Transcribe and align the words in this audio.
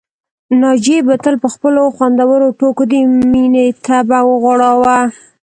ناجيې 0.61 0.97
به 1.07 1.15
تل 1.23 1.35
په 1.43 1.47
خپلو 1.53 1.81
خوندورو 1.95 2.47
ټوکو 2.59 2.83
د 2.91 2.93
مينې 3.31 3.65
طبع 3.85 4.21
وغوړاوه 4.25 4.97